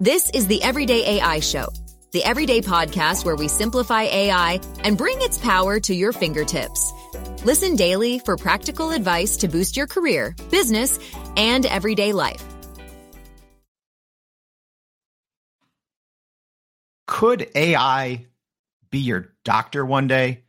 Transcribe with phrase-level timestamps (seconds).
[0.00, 1.68] This is the Everyday AI Show,
[2.10, 6.92] the everyday podcast where we simplify AI and bring its power to your fingertips.
[7.44, 10.98] Listen daily for practical advice to boost your career, business,
[11.36, 12.42] and everyday life.
[17.06, 18.26] Could AI
[18.90, 20.42] be your doctor one day?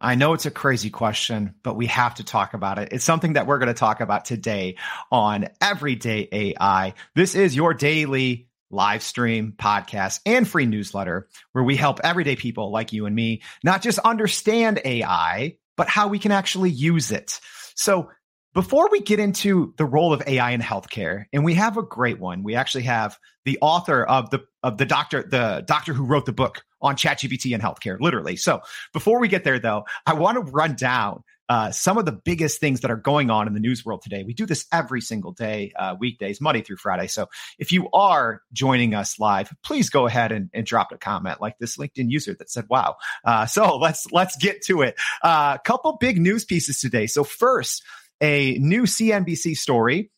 [0.00, 2.88] I know it's a crazy question, but we have to talk about it.
[2.90, 4.74] It's something that we're going to talk about today
[5.12, 6.94] on Everyday AI.
[7.14, 12.72] This is your daily live stream, podcast, and free newsletter where we help everyday people
[12.72, 17.38] like you and me not just understand AI, but how we can actually use it.
[17.76, 18.10] So
[18.54, 22.18] before we get into the role of AI in healthcare, and we have a great
[22.18, 26.26] one, we actually have the author of the of the doctor, the doctor who wrote
[26.26, 28.36] the book on ChatGPT and healthcare, literally.
[28.36, 28.60] So
[28.92, 32.60] before we get there, though, I want to run down uh, some of the biggest
[32.60, 34.24] things that are going on in the news world today.
[34.24, 37.08] We do this every single day, uh, weekdays, Monday through Friday.
[37.08, 41.42] So if you are joining us live, please go ahead and, and drop a comment
[41.42, 44.94] like this LinkedIn user that said, "Wow." Uh, so let's let's get to it.
[45.22, 47.06] A uh, couple big news pieces today.
[47.06, 47.82] So first,
[48.22, 50.10] a new CNBC story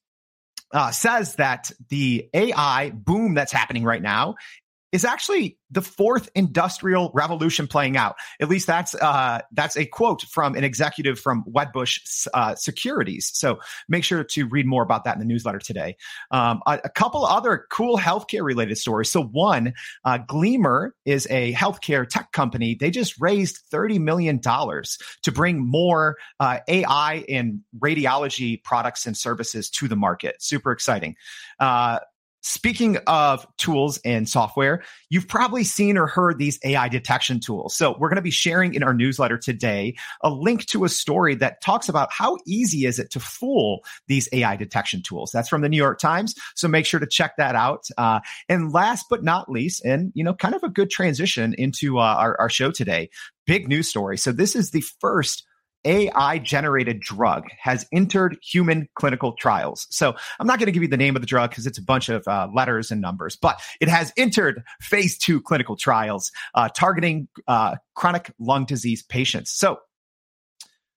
[0.71, 4.37] uh, says that the AI boom that's happening right now
[4.95, 8.15] is actually the fourth industrial revolution playing out.
[8.41, 13.33] At least that's uh, that's a quote from an executive from Wedbush uh, Securities.
[13.35, 15.97] So make sure to read more about that in the newsletter today.
[16.31, 19.11] Um, a, a, couple other cool healthcare related stories.
[19.11, 22.77] So one, uh, Gleamer is a healthcare tech company.
[22.79, 29.17] They just raised thirty million dollars to bring more uh, AI and radiology products and
[29.17, 30.41] services to the market.
[30.41, 31.17] Super exciting.
[32.47, 37.75] Speaking of tools and software, you've probably seen or heard these AI detection tools.
[37.75, 41.37] So we're going to be sharing in our newsletter today a link to a story
[41.37, 45.31] that talks about how easy is it to fool these AI detection tools.
[45.33, 46.35] That's from the New York Times.
[46.55, 47.87] So make sure to check that out.
[47.97, 51.99] Uh, and last but not least, and you know, kind of a good transition into
[51.99, 53.09] uh, our, our show today,
[53.47, 54.19] big news story.
[54.19, 55.47] So this is the first
[55.85, 59.87] AI generated drug has entered human clinical trials.
[59.91, 61.83] So I'm not going to give you the name of the drug because it's a
[61.83, 66.69] bunch of uh, letters and numbers, but it has entered phase two clinical trials uh,
[66.69, 69.51] targeting uh, chronic lung disease patients.
[69.53, 69.79] So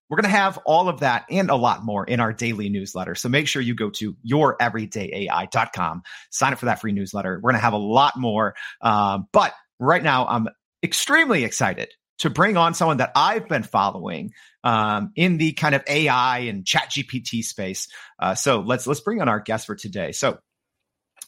[0.09, 3.15] we're going to have all of that and a lot more in our daily newsletter.
[3.15, 7.35] So make sure you go to youreverydayai.com, sign up for that free newsletter.
[7.35, 8.55] We're going to have a lot more.
[8.81, 10.47] Um, but right now, I'm
[10.81, 11.89] extremely excited
[12.19, 14.33] to bring on someone that I've been following
[14.63, 17.88] um, in the kind of AI and Chat GPT space.
[18.19, 20.11] Uh, so let's let's bring on our guest for today.
[20.11, 20.39] So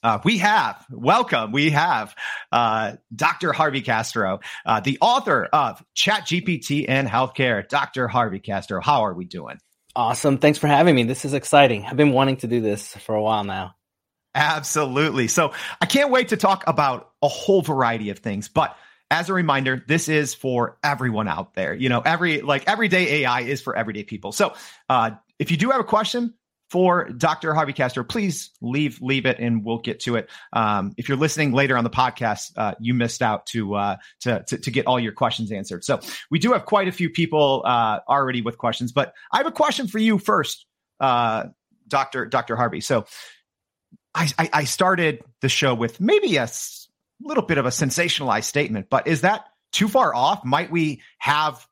[0.04, 1.52] uh, we have welcome.
[1.52, 2.16] We have
[2.52, 3.52] uh, Dr.
[3.52, 7.68] Harvey Castro, uh, the author of Chat GPT and Healthcare.
[7.68, 8.08] Dr.
[8.08, 9.58] Harvey Castro, how are we doing?
[9.96, 10.38] Awesome.
[10.38, 11.04] Thanks for having me.
[11.04, 11.86] This is exciting.
[11.86, 13.76] I've been wanting to do this for a while now.
[14.36, 15.28] Absolutely.
[15.28, 18.78] So I can't wait to talk about a whole variety of things, but
[19.12, 21.74] as a reminder, this is for everyone out there.
[21.74, 24.31] You know, every like everyday AI is for everyday people.
[24.31, 24.53] So
[24.88, 26.36] uh, if you do have a question
[26.70, 27.56] for Dr.
[27.56, 30.30] Harvey Castro, please leave leave it and we'll get to it.
[30.53, 34.44] Um, if you're listening later on the podcast, uh, you missed out to, uh, to,
[34.44, 35.84] to to get all your questions answered.
[35.84, 36.00] So
[36.30, 39.52] we do have quite a few people uh, already with questions, but I have a
[39.52, 40.68] question for you first,
[41.00, 41.46] uh,
[41.88, 42.28] Dr.
[42.28, 42.56] Dr.
[42.56, 42.81] Harvey.
[42.81, 43.06] So
[44.14, 46.48] I, I, I started the show with maybe a
[47.22, 50.44] little bit of a sensationalized statement, but is that too far off?
[50.46, 51.66] Might we have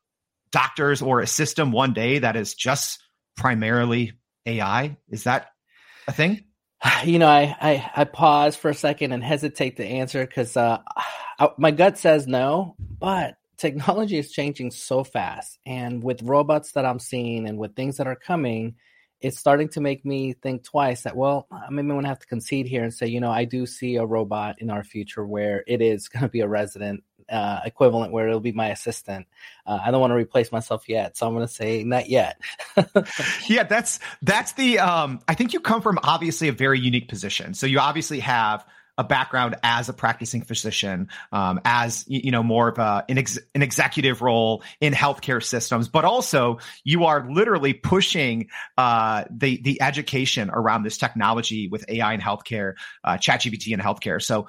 [0.51, 3.01] doctors or a system one day that is just
[3.35, 4.13] primarily
[4.45, 4.97] AI?
[5.09, 5.51] Is that
[6.07, 6.43] a thing?
[7.03, 10.77] You know, I I, I pause for a second and hesitate to answer because uh,
[11.57, 16.99] my gut says no, but technology is changing so fast, and with robots that I'm
[16.99, 18.75] seeing and with things that are coming,
[19.21, 22.27] it's starting to make me think twice that well maybe i'm going to have to
[22.27, 25.63] concede here and say you know i do see a robot in our future where
[25.67, 29.27] it is going to be a resident uh, equivalent where it'll be my assistant.
[29.65, 32.39] Uh, i don't want to replace myself yet so i'm going to say not yet.
[33.47, 37.53] Yeah that's that's the um i think you come from obviously a very unique position.
[37.53, 38.65] So you obviously have
[38.97, 43.39] a background as a practicing physician, um, as you know, more of a, an, ex-
[43.53, 49.81] an executive role in healthcare systems, but also you are literally pushing uh, the the
[49.81, 52.73] education around this technology with AI in healthcare,
[53.03, 54.21] uh, ChatGPT in healthcare.
[54.21, 54.47] So,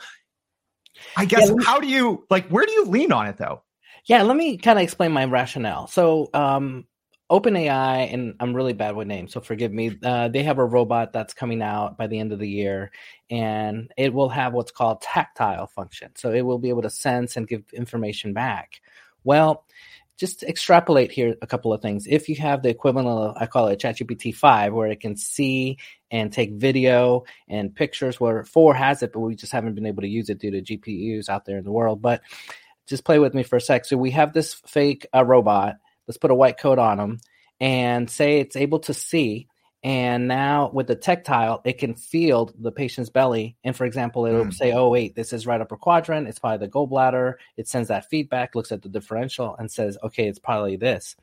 [1.17, 2.49] I guess yeah, how do you like?
[2.49, 3.63] Where do you lean on it though?
[4.05, 5.87] Yeah, let me kind of explain my rationale.
[5.89, 6.87] So, um,
[7.31, 9.99] OpenAI, and I'm really bad with names, so forgive me.
[10.03, 12.91] Uh, they have a robot that's coming out by the end of the year,
[13.31, 16.13] and it will have what's called tactile function.
[16.17, 18.81] So it will be able to sense and give information back.
[19.25, 19.65] Well,
[20.17, 22.07] just extrapolate here a couple of things.
[22.09, 25.79] If you have the equivalent of, I call it ChatGPT 5, where it can see
[26.11, 30.03] and take video and pictures, where 4 has it, but we just haven't been able
[30.03, 32.03] to use it due to GPUs out there in the world.
[32.03, 32.23] But
[32.89, 33.85] just play with me for a sec.
[33.85, 35.77] So we have this fake uh, robot.
[36.09, 37.21] Let's put a white coat on them
[37.61, 39.47] and say it's able to see
[39.83, 43.57] and now with the tactile, it can feel the patient's belly.
[43.63, 44.55] And for example, it'll mm.
[44.55, 46.27] say, oh, wait, this is right upper quadrant.
[46.27, 47.35] It's probably the gallbladder.
[47.57, 51.15] It sends that feedback, looks at the differential, and says, okay, it's probably this.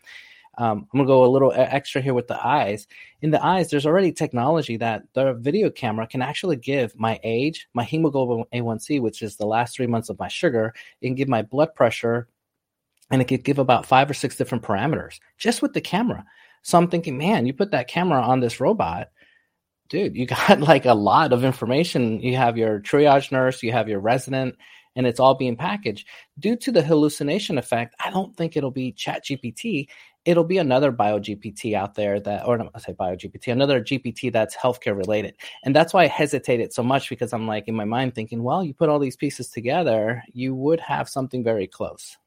[0.58, 2.88] Um, I'm going to go a little extra here with the eyes.
[3.22, 7.68] In the eyes, there's already technology that the video camera can actually give my age,
[7.74, 10.74] my hemoglobin A1C, which is the last three months of my sugar.
[11.02, 12.30] It can give my blood pressure,
[13.12, 16.25] and it could give about five or six different parameters just with the camera.
[16.63, 19.10] So I'm thinking, man, you put that camera on this robot,
[19.90, 22.19] dude, you got like a lot of information.
[22.19, 24.56] You have your triage nurse, you have your resident,
[24.96, 26.07] and it's all being packaged.
[26.40, 29.88] Due to the hallucination effect, I don't think it'll be Chat GPT.
[30.24, 34.98] It'll be another BioGPT out there that, or I say BioGPT, another GPT that's healthcare
[34.98, 35.36] related.
[35.63, 38.63] And that's why I hesitated so much because I'm like in my mind thinking, well,
[38.63, 42.18] you put all these pieces together, you would have something very close.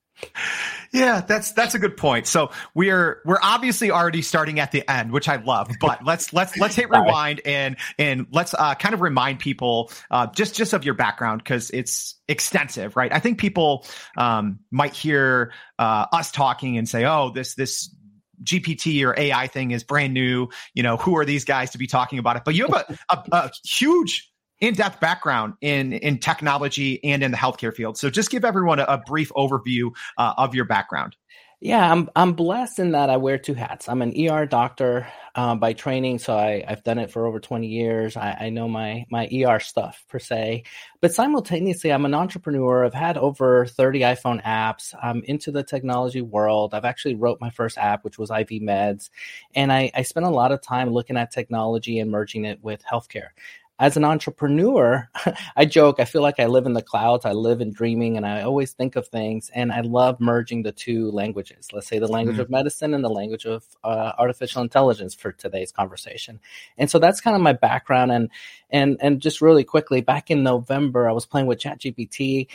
[0.92, 2.26] Yeah, that's that's a good point.
[2.26, 5.70] So we're we're obviously already starting at the end, which I love.
[5.80, 10.28] But let's let's let's hit rewind and and let's uh, kind of remind people uh,
[10.28, 13.12] just just of your background because it's extensive, right?
[13.12, 13.86] I think people
[14.16, 17.94] um, might hear uh, us talking and say, "Oh, this this
[18.42, 20.48] GPT or AI thing is brand new.
[20.72, 23.14] You know, who are these guys to be talking about it?" But you have a,
[23.14, 24.30] a, a huge
[24.60, 27.96] in-depth background in in technology and in the healthcare field.
[27.99, 31.16] So just give everyone a, a brief overview uh, of your background.
[31.60, 33.88] Yeah, I'm I'm blessed in that I wear two hats.
[33.88, 37.66] I'm an ER doctor um, by training, so I, have done it for over 20
[37.66, 38.16] years.
[38.16, 40.62] I, I, know my my ER stuff per se,
[41.00, 42.84] but simultaneously, I'm an entrepreneur.
[42.84, 44.94] I've had over 30 iPhone apps.
[45.02, 46.75] I'm into the technology world.
[46.75, 49.11] I've actually wrote my first app, which was IV Meds,
[49.52, 52.84] and I, I spent a lot of time looking at technology and merging it with
[52.84, 53.31] healthcare
[53.78, 55.08] as an entrepreneur,
[55.56, 57.25] I joke, I feel like I live in the clouds.
[57.25, 59.50] I live in dreaming and I always think of things.
[59.54, 61.69] And I love merging the two languages.
[61.72, 62.42] Let's say the language mm-hmm.
[62.42, 66.40] of medicine and the language of uh, artificial intelligence for today's conversation.
[66.76, 68.10] And so that's kind of my background.
[68.10, 68.30] And,
[68.70, 72.48] and, and just really quickly, back in November, I was playing with ChatGPT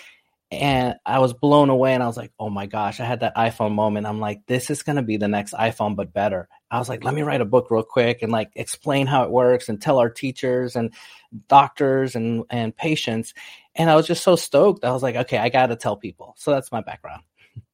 [0.51, 3.35] and I was blown away and I was like, oh my gosh, I had that
[3.35, 4.05] iPhone moment.
[4.05, 6.47] I'm like, this is going to be the next iPhone, but better.
[6.69, 9.31] I was like, let me write a book real quick and like explain how it
[9.31, 10.93] works and tell our teachers and
[11.47, 13.33] doctors and, and patients.
[13.75, 14.83] And I was just so stoked.
[14.83, 16.35] I was like, okay, I got to tell people.
[16.37, 17.23] So that's my background.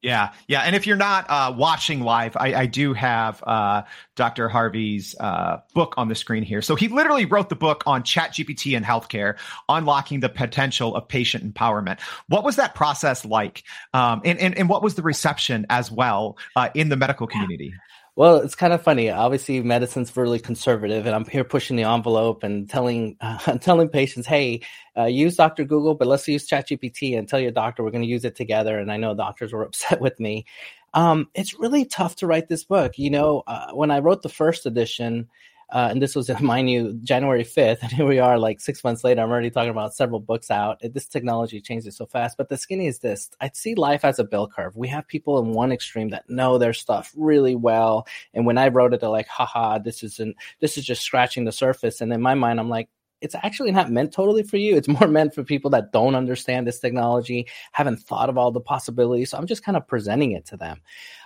[0.01, 0.61] Yeah, yeah.
[0.61, 3.83] And if you're not uh, watching live, I, I do have uh,
[4.15, 4.47] Dr.
[4.47, 6.61] Harvey's uh, book on the screen here.
[6.61, 9.37] So he literally wrote the book on ChatGPT and healthcare,
[9.67, 11.99] unlocking the potential of patient empowerment.
[12.27, 13.63] What was that process like?
[13.93, 17.73] Um, and, and, and what was the reception as well uh, in the medical community?
[18.19, 19.09] Well, it's kind of funny.
[19.09, 24.27] Obviously, medicine's really conservative, and I'm here pushing the envelope and telling uh, telling patients,
[24.27, 24.59] "Hey,
[24.97, 25.63] uh, use Dr.
[25.63, 28.77] Google, but let's use ChatGPT and tell your doctor we're going to use it together."
[28.77, 30.45] And I know doctors were upset with me.
[30.93, 32.97] Um, it's really tough to write this book.
[32.97, 35.29] You know, uh, when I wrote the first edition,
[35.71, 37.79] uh, and this was, mind you, January 5th.
[37.83, 39.21] And here we are, like six months later.
[39.21, 40.81] I'm already talking about several books out.
[40.81, 42.37] This technology changes so fast.
[42.37, 44.75] But the skinny is this I see life as a bell curve.
[44.75, 48.07] We have people in one extreme that know their stuff really well.
[48.33, 51.51] And when I wrote it, they're like, haha, this isn't, this is just scratching the
[51.51, 52.01] surface.
[52.01, 52.89] And in my mind, I'm like,
[53.21, 54.75] it's actually not meant totally for you.
[54.75, 58.61] It's more meant for people that don't understand this technology, haven't thought of all the
[58.61, 59.31] possibilities.
[59.31, 60.81] So I'm just kind of presenting it to them.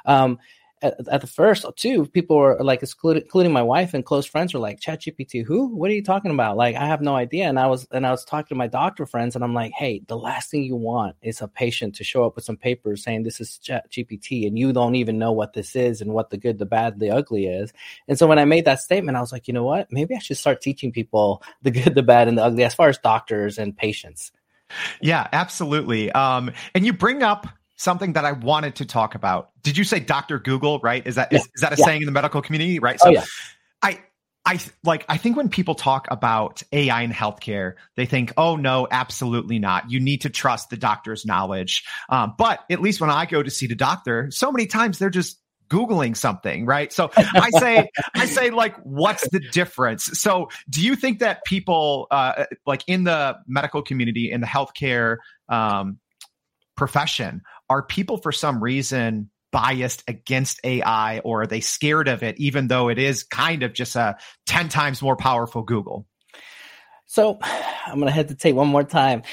[0.06, 0.39] Um,
[0.84, 4.60] at, at the first too, people were like, including my wife and close friends, were
[4.60, 5.68] like, "ChatGPT, who?
[5.68, 7.46] What are you talking about?" Like, I have no idea.
[7.46, 10.02] And I was and I was talking to my doctor friends, and I'm like, "Hey,
[10.08, 13.24] the last thing you want is a patient to show up with some papers saying
[13.24, 16.60] this is ChatGPT, and you don't even know what this is and what the good,
[16.60, 17.74] the bad, the ugly is."
[18.08, 19.92] And so when I made that statement, I was like, you know what?
[19.92, 22.90] Maybe I should start teaching people the good, the bad, and the ugly as far
[22.90, 24.32] as doctors and patients.
[25.02, 26.12] Yeah, absolutely.
[26.12, 27.48] Um, and you bring up
[27.84, 29.50] something that I wanted to talk about.
[29.62, 30.40] Did you say Dr.
[30.40, 31.06] Google, right?
[31.06, 31.40] Is that yeah.
[31.40, 31.86] is, is, that a yeah.
[31.86, 33.00] saying in the medical community, right?
[33.00, 33.25] So oh, yeah.
[33.82, 34.00] I
[34.46, 38.88] I like I think when people talk about AI in healthcare, they think, "Oh no,
[38.90, 39.92] absolutely not.
[39.92, 43.50] You need to trust the doctor's knowledge." Um, but at least when I go to
[43.50, 46.92] see the doctor, so many times they're just googling something, right?
[46.92, 50.06] So I say I say like, what's the difference?
[50.20, 55.18] So do you think that people uh, like in the medical community in the healthcare
[55.50, 56.00] um,
[56.75, 62.39] profession are people for some reason biased against AI or are they scared of it,
[62.39, 64.17] even though it is kind of just a
[64.48, 66.08] 10 times more powerful Google?
[67.05, 69.24] So I'm going to hesitate one more time.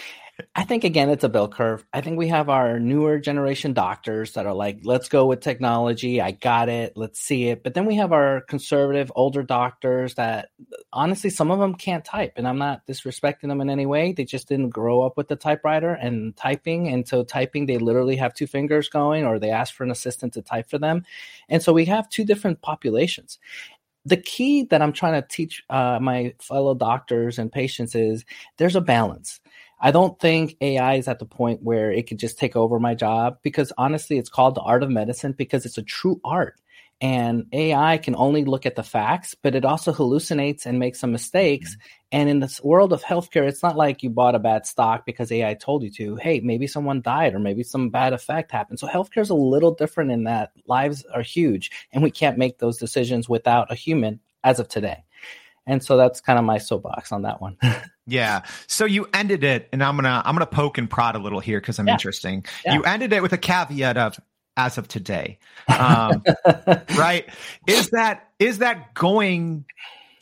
[0.54, 1.84] I think again, it's a bell curve.
[1.92, 6.20] I think we have our newer generation doctors that are like, let's go with technology.
[6.20, 6.96] I got it.
[6.96, 7.62] Let's see it.
[7.62, 10.50] But then we have our conservative older doctors that
[10.92, 12.34] honestly, some of them can't type.
[12.36, 14.12] And I'm not disrespecting them in any way.
[14.12, 16.88] They just didn't grow up with the typewriter and typing.
[16.88, 20.34] And so typing, they literally have two fingers going or they ask for an assistant
[20.34, 21.04] to type for them.
[21.48, 23.38] And so we have two different populations
[24.04, 28.24] the key that I'm trying to teach uh, my fellow doctors and patients is
[28.56, 29.40] there's a balance.
[29.80, 32.94] I don't think AI is at the point where it could just take over my
[32.94, 36.60] job because honestly, it's called the art of medicine because it's a true art.
[37.02, 41.12] And AI can only look at the facts, but it also hallucinates and makes some
[41.12, 41.70] mistakes.
[41.70, 41.88] Mm-hmm.
[42.12, 45.32] And in this world of healthcare, it's not like you bought a bad stock because
[45.32, 46.16] AI told you to.
[46.16, 48.80] Hey, maybe someone died or maybe some bad effect happened.
[48.80, 52.58] So healthcare is a little different in that lives are huge and we can't make
[52.58, 55.04] those decisions without a human as of today.
[55.66, 57.56] And so that's kind of my soapbox on that one.
[58.06, 58.42] Yeah.
[58.66, 61.60] So you ended it, and I'm gonna I'm gonna poke and prod a little here
[61.60, 61.92] because I'm yeah.
[61.92, 62.44] interesting.
[62.64, 62.74] Yeah.
[62.74, 64.18] You ended it with a caveat of
[64.56, 65.38] as of today,
[65.68, 66.24] um,
[66.98, 67.28] right?
[67.68, 69.64] Is that is that going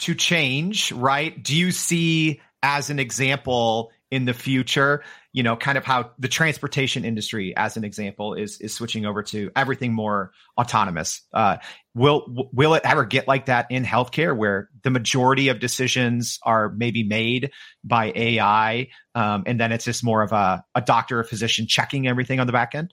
[0.00, 0.92] to change?
[0.92, 1.42] Right?
[1.42, 5.02] Do you see as an example in the future
[5.38, 9.22] you know kind of how the transportation industry as an example is is switching over
[9.22, 11.22] to everything more autonomous.
[11.32, 11.58] Uh,
[11.94, 16.70] will will it ever get like that in healthcare where the majority of decisions are
[16.70, 17.52] maybe made
[17.84, 22.08] by ai um, and then it's just more of a, a doctor or physician checking
[22.08, 22.92] everything on the back end?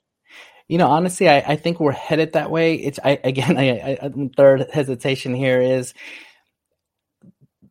[0.68, 2.76] You know honestly i, I think we're headed that way.
[2.76, 5.96] It's I, again I, I third hesitation here is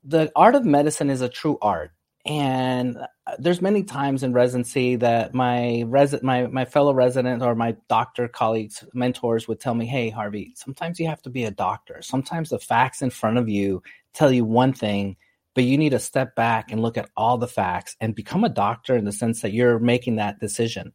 [0.03, 1.93] the art of medicine is a true art
[2.27, 7.55] and uh, there's many times in residency that my resident my my fellow resident or
[7.55, 11.51] my doctor colleagues mentors would tell me hey harvey sometimes you have to be a
[11.51, 12.01] doctor.
[12.01, 13.83] Sometimes the facts in front of you
[14.15, 15.17] tell you one thing
[15.55, 18.49] but you need to step back and look at all the facts and become a
[18.49, 20.93] doctor in the sense that you're making that decision.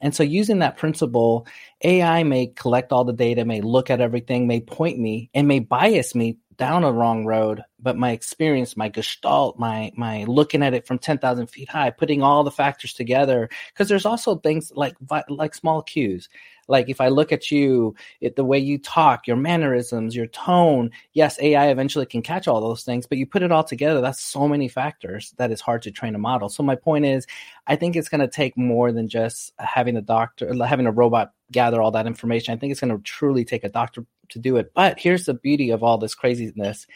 [0.00, 1.46] And so using that principle
[1.82, 5.58] ai may collect all the data may look at everything may point me and may
[5.58, 10.74] bias me down a wrong road, but my experience, my gestalt, my my looking at
[10.74, 13.48] it from ten thousand feet high, putting all the factors together.
[13.72, 14.96] Because there's also things like
[15.28, 16.28] like small cues.
[16.68, 20.90] Like if I look at you, it, the way you talk, your mannerisms, your tone.
[21.12, 24.00] Yes, AI eventually can catch all those things, but you put it all together.
[24.00, 26.48] That's so many factors that is hard to train a model.
[26.48, 27.26] So my point is,
[27.66, 31.32] I think it's going to take more than just having a doctor, having a robot
[31.52, 32.52] gather all that information.
[32.52, 34.72] I think it's going to truly take a doctor to do it.
[34.74, 36.86] But here's the beauty of all this craziness.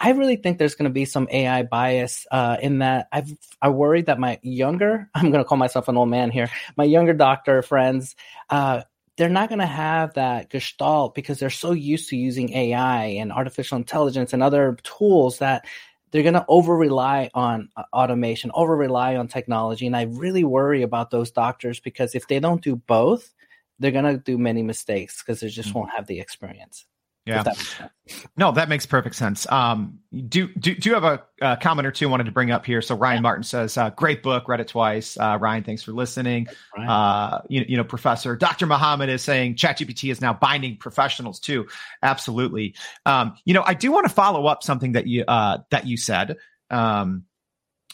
[0.00, 3.70] I really think there's going to be some AI bias uh, in that I've I
[3.70, 7.14] worry that my younger I'm going to call myself an old man here my younger
[7.14, 8.14] doctor friends
[8.48, 8.82] uh,
[9.18, 13.32] they're not going to have that gestalt because they're so used to using AI and
[13.32, 15.66] artificial intelligence and other tools that
[16.10, 19.86] they're going to over rely on uh, automation, over rely on technology.
[19.86, 23.34] And I really worry about those doctors because if they don't do both,
[23.78, 25.78] they're gonna do many mistakes because they just mm-hmm.
[25.78, 26.86] won't have the experience.
[27.28, 27.42] Yeah.
[27.42, 27.90] That
[28.38, 29.46] no, that makes perfect sense.
[29.52, 32.50] Um, do, do, do you have a, a, comment or two I wanted to bring
[32.50, 32.80] up here?
[32.80, 33.20] So Ryan yeah.
[33.20, 35.18] Martin says, uh, great book, read it twice.
[35.18, 36.46] Uh, Ryan, thanks for listening.
[36.74, 38.64] Uh, you, you know, Professor Dr.
[38.64, 41.66] Muhammad is saying ChatGPT is now binding professionals too.
[42.02, 42.74] Absolutely.
[43.04, 45.98] Um, you know, I do want to follow up something that you, uh, that you
[45.98, 46.38] said.
[46.70, 47.24] Um,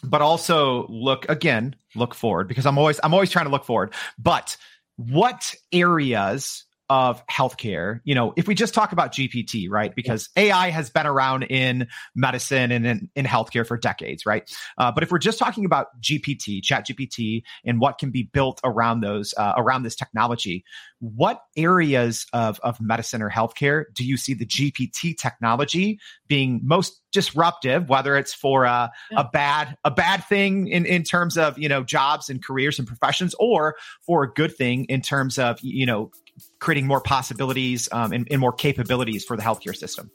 [0.05, 3.95] but also look again, look forward because I'm always, I'm always trying to look forward,
[4.17, 4.57] but
[4.97, 9.95] what areas of healthcare, you know, if we just talk about GPT, right?
[9.95, 14.51] Because AI has been around in medicine and in, in healthcare for decades, right?
[14.77, 18.61] Uh, but if we're just talking about GPT, Chat GPT, and what can be built
[18.65, 20.65] around those, uh, around this technology,
[21.01, 25.99] what areas of, of medicine or healthcare do you see the GPT technology
[26.29, 29.21] being most disruptive, whether it's for a, yeah.
[29.21, 32.89] a bad a bad thing in, in terms of you know jobs and careers and
[32.89, 36.11] professions, or for a good thing in terms of you know
[36.59, 40.11] creating more possibilities um, and, and more capabilities for the healthcare system.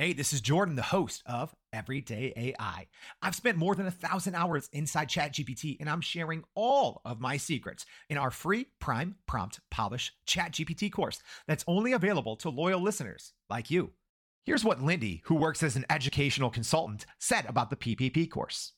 [0.00, 2.86] Hey, this is Jordan, the host of Everyday AI.
[3.20, 7.36] I've spent more than a thousand hours inside ChatGPT, and I'm sharing all of my
[7.36, 13.34] secrets in our free Prime Prompt Polish ChatGPT course that's only available to loyal listeners
[13.50, 13.90] like you.
[14.46, 18.72] Here's what Lindy, who works as an educational consultant, said about the PPP course.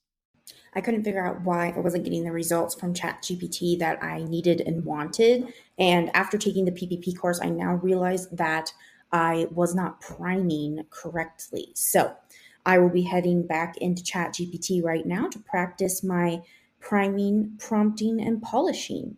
[0.75, 4.63] I couldn't figure out why I wasn't getting the results from ChatGPT that I needed
[4.63, 5.53] and wanted.
[5.79, 8.73] And after taking the PPP course, I now realize that
[9.13, 11.73] I was not priming correctly.
[11.75, 12.17] So
[12.65, 16.43] I will be heading back into ChatGPT right now to practice my
[16.81, 19.17] priming, prompting, and polishing.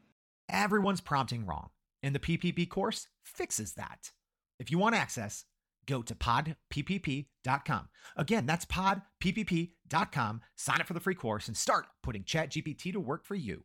[0.48, 1.70] Everyone's prompting wrong,
[2.02, 4.10] and the PPP course fixes that.
[4.58, 5.44] If you want access,
[5.86, 7.88] go to podppp.com.
[8.16, 10.40] Again, that's podppp.com.
[10.56, 13.64] Sign up for the free course and start putting ChatGPT to work for you.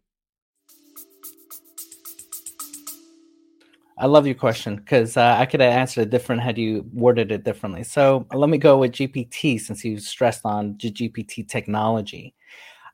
[4.00, 7.34] I love your question because uh, I could have answered it different had you worded
[7.34, 7.84] it differently.
[7.84, 12.34] So let me go with GPT since you stressed on GPT technology.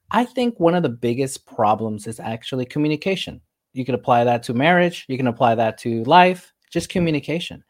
[0.10, 3.40] I think one of the biggest problems is actually communication.
[3.74, 7.64] You can apply that to marriage, you can apply that to life, just communication.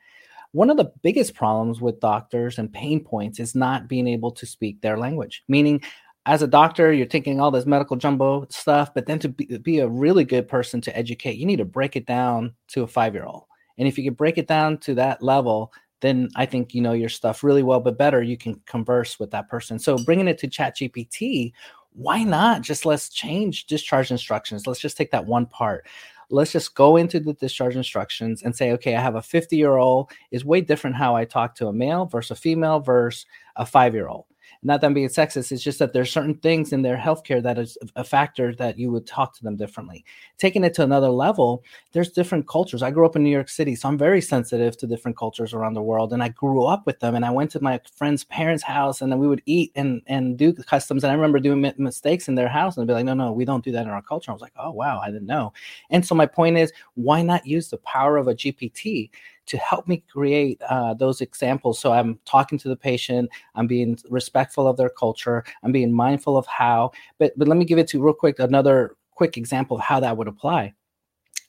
[0.56, 4.46] One of the biggest problems with doctors and pain points is not being able to
[4.46, 5.82] speak their language, meaning
[6.26, 9.80] as a doctor, you're taking all this medical jumbo stuff, but then to be, be,
[9.80, 13.14] a really good person to educate, you need to break it down to a five
[13.14, 13.44] year old.
[13.78, 16.94] And if you can break it down to that level, then I think you know
[16.94, 19.78] your stuff really well, but better you can converse with that person.
[19.78, 21.52] So bringing it to ChatGPT,
[21.92, 24.68] why not just let's change discharge instructions?
[24.68, 25.86] Let's just take that one part.
[26.30, 29.78] Let's just go into the discharge instructions and say, okay, I have a 50 year
[29.78, 33.66] old is way different how I talk to a male versus a female versus a
[33.66, 34.26] five year old
[34.64, 37.78] not them being sexist it's just that there's certain things in their healthcare that is
[37.96, 40.04] a factor that you would talk to them differently.
[40.38, 42.82] Taking it to another level there's different cultures.
[42.82, 45.74] I grew up in new york city so i'm very sensitive to different cultures around
[45.74, 48.64] the world and i grew up with them and i went to my friend's parents
[48.64, 52.28] house and then we would eat and and do customs and i remember doing mistakes
[52.28, 54.32] in their house and be like no no we don't do that in our culture.
[54.32, 55.54] I was like oh wow i didn't know.
[55.90, 59.10] And so my point is why not use the power of a gpt
[59.48, 61.80] to help me create uh, those examples.
[61.80, 66.38] So I'm talking to the patient, I'm being respectful of their culture, I'm being mindful
[66.38, 66.92] of how.
[67.18, 70.00] But but let me give it to you real quick another quick example of how
[70.00, 70.74] that would apply.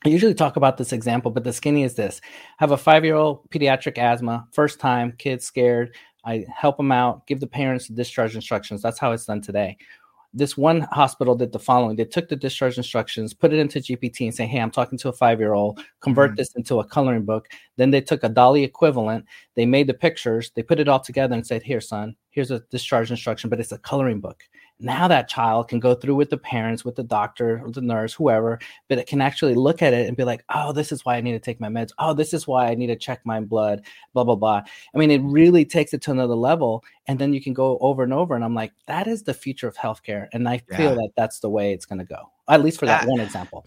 [0.04, 3.50] I usually talk about this example, but the skinny is this: I have a five-year-old
[3.50, 5.96] pediatric asthma, first time, kid scared.
[6.24, 8.82] I help them out, give the parents the discharge instructions.
[8.82, 9.78] That's how it's done today
[10.36, 11.96] this one hospital did the following.
[11.96, 15.08] They took the discharge instructions put it into gpt and say hey i'm talking to
[15.08, 16.36] a five year old convert mm-hmm.
[16.36, 17.48] this into a coloring book.
[17.76, 19.26] Then they took a DALL-E equivalent.
[19.54, 20.50] They made the pictures.
[20.54, 23.72] They put it all together and said here son here's a discharge instruction but it's
[23.72, 24.44] a coloring book
[24.78, 28.12] now that child can go through with the parents, with the doctor, or the nurse,
[28.12, 31.16] whoever, but it can actually look at it and be like, oh, this is why
[31.16, 31.92] I need to take my meds.
[31.98, 34.62] Oh, this is why I need to check my blood, blah, blah, blah.
[34.94, 36.84] I mean, it really takes it to another level.
[37.06, 38.34] And then you can go over and over.
[38.34, 40.28] And I'm like, that is the future of healthcare.
[40.32, 40.94] And I feel yeah.
[40.94, 43.64] that that's the way it's going to go, at least for that, that one example.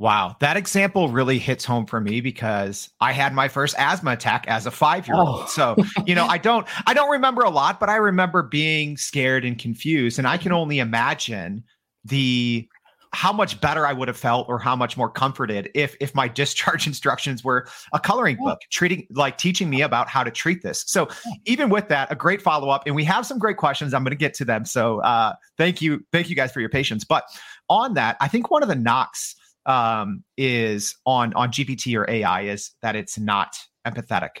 [0.00, 4.46] Wow, that example really hits home for me because I had my first asthma attack
[4.48, 5.42] as a 5-year-old.
[5.42, 5.46] Oh.
[5.46, 9.44] So, you know, I don't I don't remember a lot, but I remember being scared
[9.44, 11.64] and confused and I can only imagine
[12.02, 12.66] the
[13.12, 16.28] how much better I would have felt or how much more comforted if if my
[16.40, 20.82] discharge instructions were a coloring book treating like teaching me about how to treat this.
[20.86, 21.08] So
[21.44, 23.92] even with that, a great follow-up and we have some great questions.
[23.92, 24.64] I'm going to get to them.
[24.64, 27.04] So uh thank you thank you guys for your patience.
[27.04, 27.24] But
[27.68, 29.36] on that, I think one of the knocks
[29.66, 34.40] um, is on on GPT or AI is that it's not empathetic.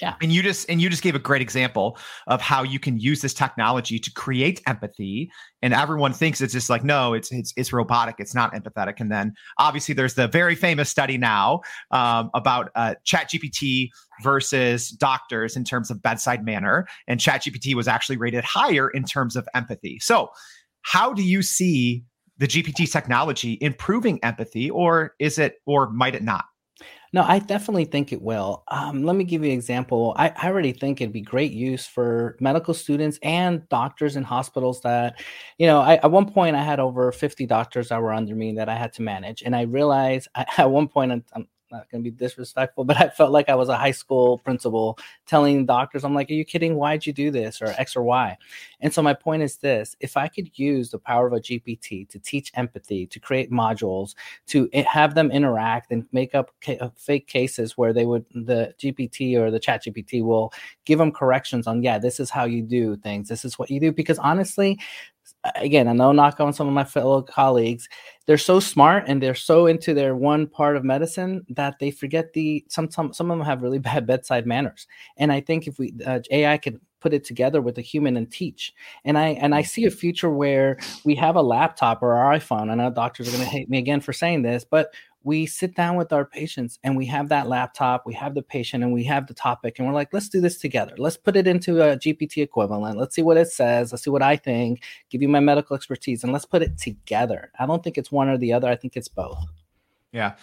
[0.00, 0.14] Yeah.
[0.22, 3.20] And you just and you just gave a great example of how you can use
[3.20, 7.74] this technology to create empathy and everyone thinks it's just like no it's it's it's
[7.74, 11.60] robotic it's not empathetic and then obviously there's the very famous study now
[11.90, 13.90] um, about uh, chat gpt
[14.22, 19.04] versus doctors in terms of bedside manner and chat gpt was actually rated higher in
[19.04, 20.30] terms of empathy so
[20.82, 22.02] how do you see
[22.38, 26.44] the GPT technology improving empathy, or is it, or might it not?
[27.14, 28.64] No, I definitely think it will.
[28.68, 30.14] Um, let me give you an example.
[30.16, 34.80] I, I already think it'd be great use for medical students and doctors in hospitals
[34.80, 35.20] that,
[35.58, 38.54] you know, I, at one point I had over 50 doctors that were under me
[38.54, 39.42] that I had to manage.
[39.42, 43.08] And I realized I, at one point, I'm, not going to be disrespectful, but I
[43.08, 46.76] felt like I was a high school principal telling doctors, I'm like, are you kidding?
[46.76, 48.36] Why'd you do this or X or Y?
[48.80, 52.08] And so my point is this if I could use the power of a GPT
[52.10, 54.14] to teach empathy, to create modules,
[54.48, 58.74] to have them interact and make up ca- uh, fake cases where they would, the
[58.78, 60.52] GPT or the chat GPT will
[60.84, 63.28] give them corrections on, yeah, this is how you do things.
[63.28, 63.92] This is what you do.
[63.92, 64.78] Because honestly,
[65.56, 67.88] again, I know knock on some of my fellow colleagues,
[68.26, 72.32] they're so smart and they're so into their one part of medicine that they forget
[72.32, 74.86] the some some some of them have really bad bedside manners.
[75.16, 78.30] And I think if we uh, AI could put it together with a human and
[78.30, 78.72] teach.
[79.04, 82.70] And I and I see a future where we have a laptop or our iPhone.
[82.70, 85.74] I know doctors are going to hate me again for saying this, but we sit
[85.74, 89.04] down with our patients and we have that laptop, we have the patient, and we
[89.04, 90.94] have the topic, and we're like, let's do this together.
[90.98, 92.98] Let's put it into a GPT equivalent.
[92.98, 93.92] Let's see what it says.
[93.92, 94.82] Let's see what I think.
[95.10, 97.52] Give you my medical expertise, and let's put it together.
[97.58, 98.68] I don't think it's one or the other.
[98.68, 99.38] I think it's both.
[100.12, 100.34] Yeah.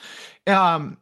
[0.48, 0.98] Um,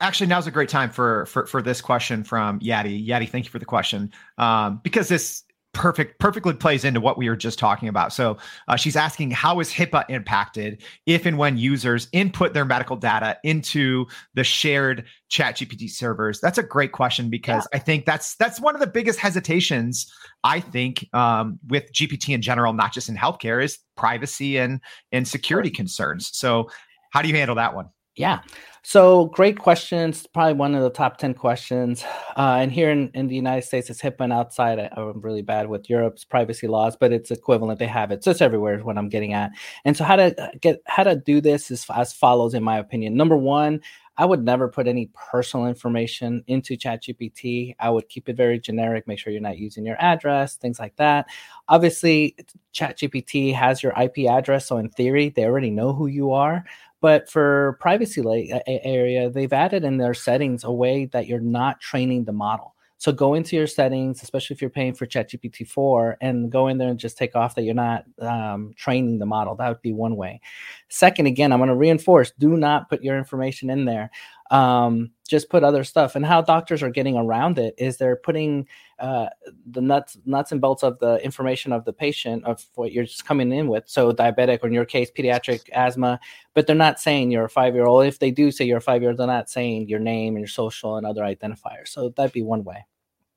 [0.00, 3.06] actually, now's a great time for for for this question from Yadi.
[3.06, 4.12] Yadi, thank you for the question.
[4.38, 5.44] Um, because this
[5.76, 8.12] perfect perfectly plays into what we were just talking about.
[8.12, 12.96] So uh, she's asking how is HIPAA impacted if and when users input their medical
[12.96, 16.40] data into the shared ChatGPT servers?
[16.40, 17.76] That's a great question because yeah.
[17.76, 20.10] I think that's that's one of the biggest hesitations
[20.42, 24.80] I think um, with GPT in general, not just in healthcare, is privacy and
[25.12, 26.30] and security concerns.
[26.32, 26.70] So
[27.10, 27.90] how do you handle that one?
[28.16, 28.40] Yeah.
[28.82, 30.26] So great questions.
[30.26, 32.04] Probably one of the top 10 questions.
[32.36, 34.78] Uh, and here in, in the United States, it's HIPAA and outside.
[34.78, 37.78] I, am really bad with Europe's privacy laws, but it's equivalent.
[37.78, 38.22] They have it.
[38.24, 39.50] So it's everywhere is what I'm getting at.
[39.84, 43.16] And so how to get how to do this is as follows, in my opinion.
[43.16, 43.80] Number one,
[44.18, 47.74] I would never put any personal information into ChatGPT.
[47.78, 50.96] I would keep it very generic, make sure you're not using your address, things like
[50.96, 51.26] that.
[51.68, 52.34] Obviously,
[52.72, 56.64] ChatGPT has your IP address, so in theory, they already know who you are.
[57.00, 58.22] But for privacy
[58.66, 62.74] area, they've added in their settings a way that you're not training the model.
[62.98, 66.78] So go into your settings, especially if you're paying for ChatGPT 4, and go in
[66.78, 69.54] there and just take off that you're not um, training the model.
[69.54, 70.40] That would be one way.
[70.88, 74.10] Second, again, I'm going to reinforce do not put your information in there
[74.50, 76.14] um, just put other stuff.
[76.14, 78.66] And how doctors are getting around it is they're putting
[78.98, 79.26] uh,
[79.70, 83.24] the nuts nuts and bolts of the information of the patient of what you're just
[83.26, 83.84] coming in with.
[83.86, 86.20] So diabetic, or in your case, pediatric asthma.
[86.54, 88.06] But they're not saying you're a five year old.
[88.06, 90.40] If they do say you're a five year old, they're not saying your name and
[90.40, 91.88] your social and other identifiers.
[91.88, 92.86] So that'd be one way.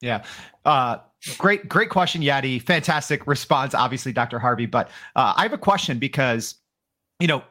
[0.02, 0.24] Yeah.
[0.64, 0.98] Uh,
[1.38, 2.62] great, great question, Yadi.
[2.62, 4.40] Fantastic response, obviously, Dr.
[4.40, 4.66] Harvey.
[4.66, 6.56] But uh, I have a question because,
[7.20, 7.44] you know,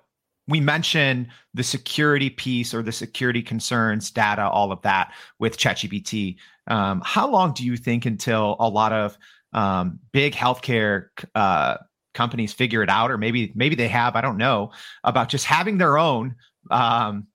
[0.49, 6.37] we mention the security piece or the security concerns, data, all of that with ChatGPT.
[6.67, 9.19] Um, how long do you think until a lot of
[9.53, 11.77] um, big healthcare uh,
[12.15, 14.17] companies figure it out, or maybe maybe they have?
[14.17, 14.73] I don't know
[15.05, 16.35] about just having their own
[16.71, 17.27] um,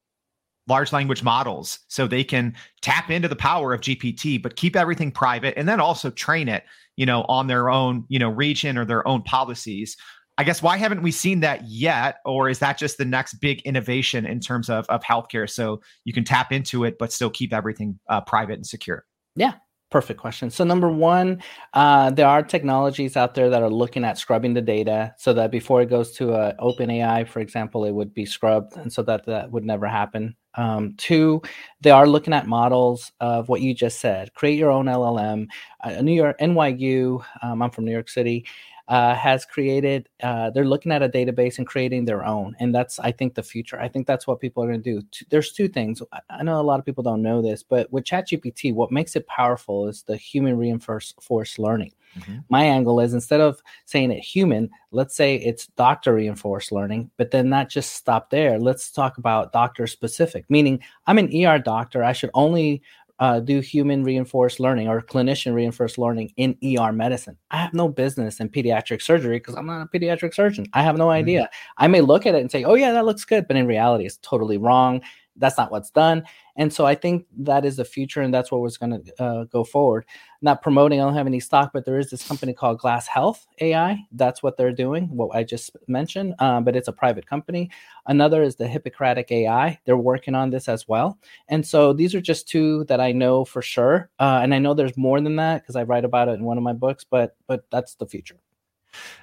[0.67, 5.11] large language models so they can tap into the power of GPT, but keep everything
[5.11, 6.63] private, and then also train it,
[6.95, 9.97] you know, on their own, you know, region or their own policies.
[10.37, 12.17] I guess why haven't we seen that yet?
[12.25, 15.49] Or is that just the next big innovation in terms of, of healthcare?
[15.49, 19.05] So you can tap into it, but still keep everything uh, private and secure.
[19.35, 19.53] Yeah,
[19.91, 20.49] perfect question.
[20.49, 21.43] So number one,
[21.73, 25.51] uh, there are technologies out there that are looking at scrubbing the data so that
[25.51, 29.25] before it goes to uh, OpenAI, for example, it would be scrubbed, and so that
[29.27, 30.35] that would never happen.
[30.55, 31.41] Um, two,
[31.81, 34.33] they are looking at models of what you just said.
[34.33, 35.47] Create your own LLM.
[35.83, 37.23] Uh, New York, NYU.
[37.41, 38.45] Um, I'm from New York City
[38.87, 42.99] uh, has created uh, they're looking at a database and creating their own and that's
[42.99, 43.79] i think the future.
[43.79, 46.01] I think that's what people are going to do there's two things.
[46.29, 49.27] I know a lot of people don't know this but with chatgpt what makes it
[49.27, 51.93] powerful is the human reinforced learning.
[52.19, 52.37] Mm-hmm.
[52.47, 57.31] my angle is instead of saying it human let's say it's doctor reinforced learning but
[57.31, 58.59] then not just stop there.
[58.59, 62.03] Let's talk about doctor specific meaning i'm an er doctor.
[62.03, 62.83] I should only
[63.19, 67.37] uh, do human reinforced learning or clinician reinforced learning in ER medicine.
[67.51, 70.65] I have no business in pediatric surgery because I'm not a pediatric surgeon.
[70.73, 71.11] I have no mm-hmm.
[71.11, 71.41] idea.
[71.41, 71.83] Mm-hmm.
[71.83, 73.47] I may look at it and say, oh, yeah, that looks good.
[73.47, 75.01] But in reality, it's totally wrong.
[75.35, 76.23] That's not what's done.
[76.55, 79.43] And so I think that is the future, and that's what was going to uh,
[79.45, 80.05] go forward.
[80.41, 83.47] Not promoting, I don't have any stock, but there is this company called Glass Health
[83.59, 83.97] AI.
[84.11, 87.71] That's what they're doing, what I just mentioned, uh, but it's a private company.
[88.05, 89.79] Another is the Hippocratic AI.
[89.85, 91.17] They're working on this as well.
[91.47, 94.73] And so these are just two that I know for sure, uh, and I know
[94.73, 97.03] there's more than that because I write about it in one of my books.
[97.03, 98.37] But but that's the future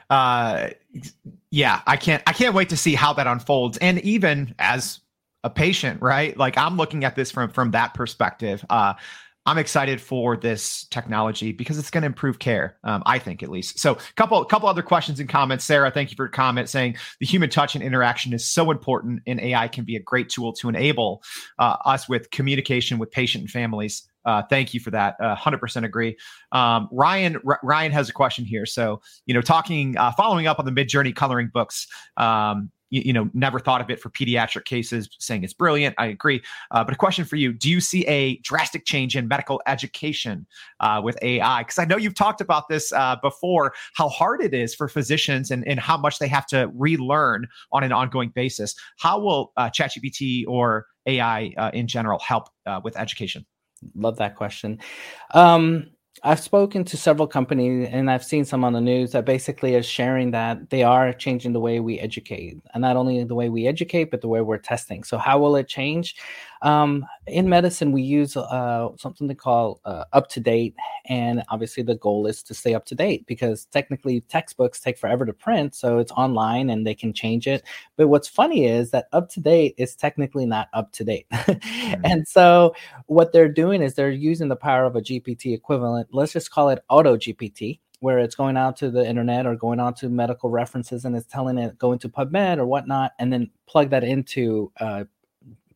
[0.08, 0.68] uh
[1.50, 5.00] yeah i can't i can't wait to see how that unfolds and even as
[5.44, 6.36] a patient, right?
[6.36, 8.64] Like I'm looking at this from from that perspective.
[8.68, 8.94] Uh,
[9.46, 12.76] I'm excited for this technology because it's going to improve care.
[12.84, 13.78] Um, I think at least.
[13.78, 15.64] So, couple couple other questions and comments.
[15.64, 19.22] Sarah, thank you for your comment saying the human touch and interaction is so important,
[19.26, 21.22] and AI can be a great tool to enable
[21.58, 24.06] uh, us with communication with patient and families.
[24.26, 25.16] Uh, thank you for that.
[25.18, 26.18] Uh, 100% agree.
[26.52, 28.66] Um, Ryan R- Ryan has a question here.
[28.66, 31.86] So, you know, talking, uh, following up on the Midjourney coloring books.
[32.18, 35.94] Um, you, you, know, never thought of it for pediatric cases, saying it's brilliant.
[35.98, 36.42] I agree.
[36.70, 40.46] Uh, but a question for you Do you see a drastic change in medical education
[40.80, 41.62] uh, with AI?
[41.62, 45.50] Because I know you've talked about this uh, before, how hard it is for physicians
[45.50, 48.74] and, and how much they have to relearn on an ongoing basis.
[48.98, 53.46] How will uh, ChatGPT or AI uh, in general help uh, with education?
[53.94, 54.78] Love that question.
[55.32, 55.90] Um,
[56.22, 59.86] I've spoken to several companies and I've seen some on the news that basically is
[59.86, 63.66] sharing that they are changing the way we educate, and not only the way we
[63.66, 65.04] educate, but the way we're testing.
[65.04, 66.16] So, how will it change?
[66.62, 70.74] Um, in medicine, we use uh, something they call uh, up to date,
[71.06, 75.24] and obviously the goal is to stay up to date because technically textbooks take forever
[75.24, 77.62] to print, so it's online and they can change it.
[77.96, 82.00] But what's funny is that up to date is technically not up to date, mm-hmm.
[82.04, 82.74] and so
[83.06, 86.08] what they're doing is they're using the power of a GPT equivalent.
[86.12, 89.78] Let's just call it Auto GPT where it's going out to the internet or going
[89.78, 93.50] on to medical references and it's telling it go into PubMed or whatnot, and then
[93.66, 95.04] plug that into uh,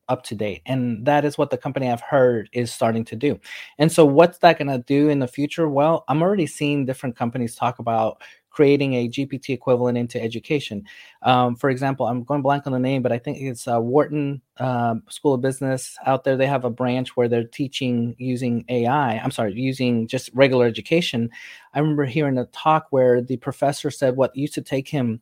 [0.09, 0.63] up to date.
[0.67, 3.39] And that is what the company I've heard is starting to do.
[3.79, 5.69] And so, what's that going to do in the future?
[5.69, 8.23] Well, I'm already seeing different companies talk about
[8.55, 10.85] creating a GPT equivalent into education.
[11.23, 14.41] Um, for example, I'm going blank on the name, but I think it's uh, Wharton
[14.59, 16.37] um, School of Business out there.
[16.37, 19.19] They have a branch where they're teaching using AI.
[19.19, 21.31] I'm sorry, using just regular education.
[21.75, 25.21] I remember hearing a talk where the professor said what used to take him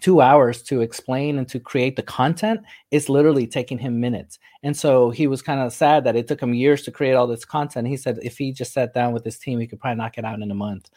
[0.00, 4.38] two hours to explain and to create the content it's literally taking him minutes.
[4.62, 7.26] And so he was kind of sad that it took him years to create all
[7.26, 7.88] this content.
[7.88, 10.24] He said if he just sat down with his team, he could probably knock it
[10.24, 10.90] out in a month.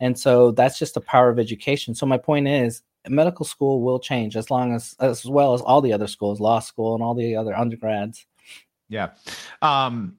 [0.00, 1.94] And so that's just the power of education.
[1.94, 5.80] So my point is medical school will change as long as as well as all
[5.80, 8.26] the other schools, law school and all the other undergrads.
[8.88, 9.10] Yeah.
[9.62, 10.18] Um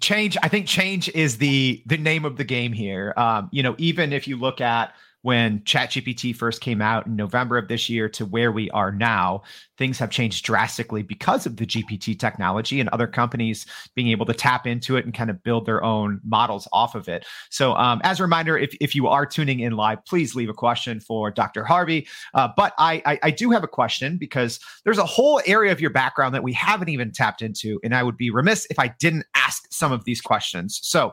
[0.00, 3.76] change i think change is the the name of the game here um you know
[3.78, 8.08] even if you look at when ChatGPT first came out in November of this year
[8.10, 9.42] to where we are now,
[9.76, 14.32] things have changed drastically because of the GPT technology and other companies being able to
[14.32, 17.26] tap into it and kind of build their own models off of it.
[17.50, 20.54] So, um, as a reminder, if, if you are tuning in live, please leave a
[20.54, 21.64] question for Dr.
[21.64, 22.06] Harvey.
[22.34, 25.80] Uh, but I, I, I do have a question because there's a whole area of
[25.80, 28.94] your background that we haven't even tapped into, and I would be remiss if I
[29.00, 30.78] didn't ask some of these questions.
[30.82, 31.12] So,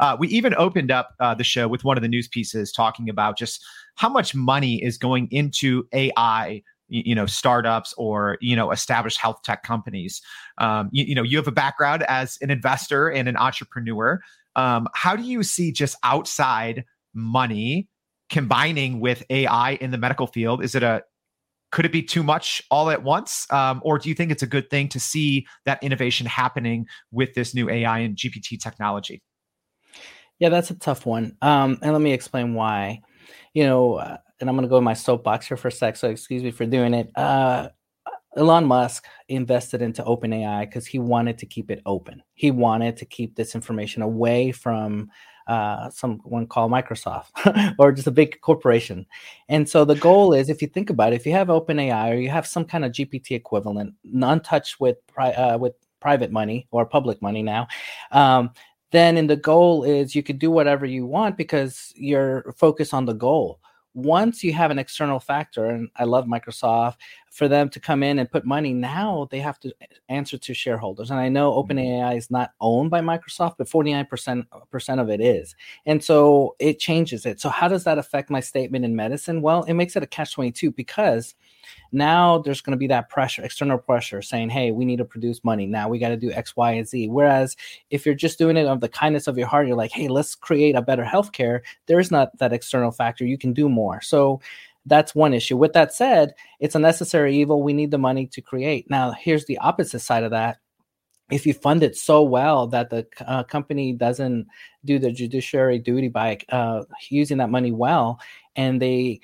[0.00, 3.08] uh, we even opened up uh, the show with one of the news pieces talking
[3.08, 3.53] about just
[3.96, 9.42] how much money is going into AI you know startups or you know established health
[9.42, 10.20] tech companies.
[10.58, 14.20] Um, you, you, know you have a background as an investor and an entrepreneur.
[14.56, 17.88] Um, how do you see just outside money
[18.30, 20.62] combining with ai in the medical field?
[20.62, 21.02] Is it a
[21.72, 23.50] could it be too much all at once?
[23.50, 27.34] Um, or do you think it's a good thing to see that innovation happening with
[27.34, 29.22] this new ai and gpt technology?
[30.38, 31.36] Yeah that's a tough one.
[31.42, 33.00] Um, and let me explain why
[33.52, 35.96] you know, uh, and I'm going to go in my soapbox here for a sec.
[35.96, 37.10] So excuse me for doing it.
[37.16, 37.68] Uh,
[38.36, 42.22] Elon Musk invested into OpenAI because he wanted to keep it open.
[42.34, 45.10] He wanted to keep this information away from
[45.46, 49.06] uh, someone called Microsoft or just a big corporation.
[49.48, 52.16] And so the goal is, if you think about it, if you have OpenAI or
[52.16, 56.86] you have some kind of GPT equivalent, non-touched with pri- uh, with private money or
[56.86, 57.68] public money now,
[58.10, 58.50] um,
[58.94, 63.04] then in the goal is you can do whatever you want because you're focused on
[63.04, 63.60] the goal.
[63.94, 66.96] Once you have an external factor and i love microsoft
[67.34, 69.74] for them to come in and put money now they have to
[70.08, 71.72] answer to shareholders and i know mm-hmm.
[71.72, 74.46] openai is not owned by microsoft but 49%
[75.00, 78.84] of it is and so it changes it so how does that affect my statement
[78.84, 81.34] in medicine well it makes it a catch 22 because
[81.92, 85.44] now there's going to be that pressure, external pressure saying, hey, we need to produce
[85.44, 85.66] money.
[85.66, 87.08] Now we got to do X, Y, and Z.
[87.08, 87.56] Whereas
[87.90, 90.34] if you're just doing it of the kindness of your heart, you're like, hey, let's
[90.34, 91.60] create a better healthcare.
[91.86, 93.24] There's not that external factor.
[93.24, 94.00] You can do more.
[94.02, 94.40] So
[94.86, 95.56] that's one issue.
[95.56, 97.62] With that said, it's a necessary evil.
[97.62, 98.90] We need the money to create.
[98.90, 100.58] Now, here's the opposite side of that
[101.30, 104.46] if you fund it so well that the uh, company doesn't
[104.84, 108.20] do the judiciary duty by uh, using that money well
[108.56, 109.20] and they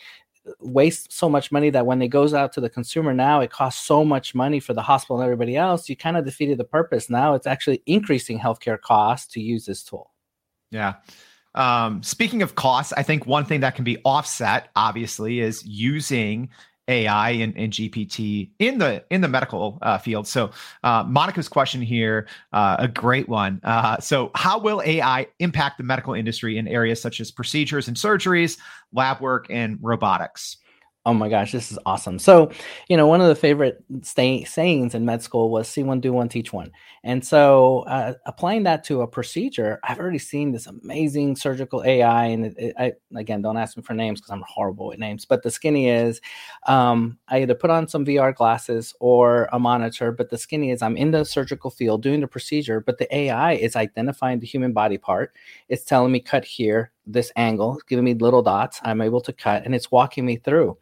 [0.60, 3.86] waste so much money that when it goes out to the consumer now it costs
[3.86, 7.10] so much money for the hospital and everybody else you kind of defeated the purpose
[7.10, 10.10] now it's actually increasing healthcare costs to use this tool
[10.70, 10.94] yeah
[11.54, 16.48] um, speaking of costs i think one thing that can be offset obviously is using
[16.90, 20.26] AI and, and, GPT in the in the medical uh, field.
[20.26, 20.50] So
[20.82, 23.60] uh, Monica's question here, uh, a great one.
[23.62, 27.96] Uh, so how will AI impact the medical industry in areas such as procedures and
[27.96, 28.58] surgeries,
[28.92, 30.56] lab work, and robotics?
[31.06, 32.18] Oh my gosh, this is awesome.
[32.18, 32.50] So,
[32.88, 36.12] you know, one of the favorite say- sayings in med school was see one, do
[36.12, 36.70] one, teach one.
[37.04, 42.26] And so, uh, applying that to a procedure, I've already seen this amazing surgical AI.
[42.26, 45.24] And it, it, I, again, don't ask me for names because I'm horrible with names.
[45.24, 46.20] But the skinny is
[46.66, 50.12] um, I either put on some VR glasses or a monitor.
[50.12, 53.52] But the skinny is I'm in the surgical field doing the procedure, but the AI
[53.54, 55.32] is identifying the human body part.
[55.70, 58.80] It's telling me cut here, this angle, giving me little dots.
[58.82, 60.78] I'm able to cut, and it's walking me through.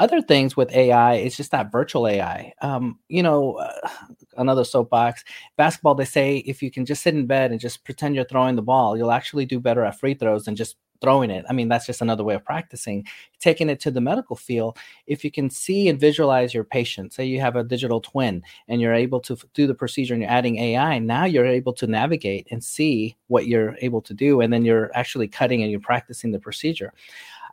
[0.00, 2.52] Other things with AI is just that virtual AI.
[2.62, 3.88] Um, you know, uh,
[4.36, 5.22] another soapbox.
[5.56, 8.56] Basketball, they say if you can just sit in bed and just pretend you're throwing
[8.56, 11.44] the ball, you'll actually do better at free throws than just throwing it.
[11.48, 13.06] I mean, that's just another way of practicing.
[13.38, 17.24] Taking it to the medical field, if you can see and visualize your patient, say
[17.24, 20.58] you have a digital twin and you're able to do the procedure and you're adding
[20.58, 24.40] AI, now you're able to navigate and see what you're able to do.
[24.40, 26.92] And then you're actually cutting and you're practicing the procedure.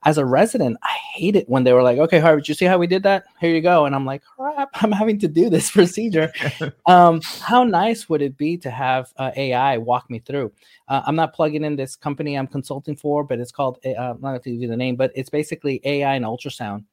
[0.03, 2.65] As a resident, I hate it when they were like, "Okay, Harvey, did you see
[2.65, 3.25] how we did that?
[3.39, 6.31] Here you go." And I'm like, "Crap, I'm having to do this procedure."
[6.85, 10.51] um, how nice would it be to have uh, AI walk me through?
[10.87, 13.79] Uh, I'm not plugging in this company I'm consulting for, but it's called.
[13.85, 16.85] Uh, I'm not going to give you the name, but it's basically AI and ultrasound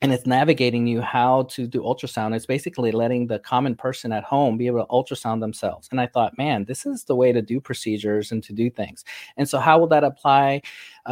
[0.00, 2.34] and it's navigating you how to do ultrasound.
[2.34, 5.88] It's basically letting the common person at home be able to ultrasound themselves.
[5.90, 9.04] And I thought, man, this is the way to do procedures and to do things.
[9.36, 10.62] And so, how will that apply?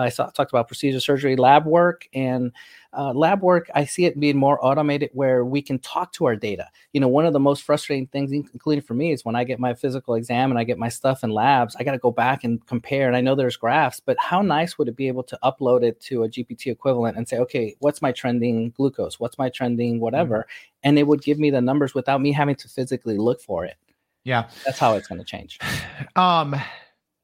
[0.02, 2.52] I saw, talked about procedure surgery, lab work, and
[2.96, 6.35] uh, lab work, I see it being more automated where we can talk to our
[6.35, 6.68] data.
[6.92, 9.61] You know, one of the most frustrating things, including for me, is when I get
[9.61, 12.42] my physical exam and I get my stuff in labs, I got to go back
[12.44, 13.06] and compare.
[13.06, 16.00] And I know there's graphs, but how nice would it be able to upload it
[16.02, 19.20] to a GPT equivalent and say, okay, what's my trending glucose?
[19.20, 20.38] What's my trending whatever?
[20.38, 20.88] Mm-hmm.
[20.88, 23.76] And it would give me the numbers without me having to physically look for it.
[24.24, 24.48] Yeah.
[24.64, 25.59] That's how it's going to change.
[26.14, 26.56] Um,